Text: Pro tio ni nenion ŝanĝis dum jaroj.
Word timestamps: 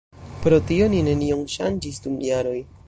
Pro 0.45 0.59
tio 0.71 0.87
ni 0.95 1.03
nenion 1.09 1.45
ŝanĝis 1.59 2.05
dum 2.09 2.21
jaroj. 2.31 2.61